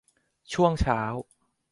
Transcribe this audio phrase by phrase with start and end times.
[0.53, 1.01] ช่วงเช้า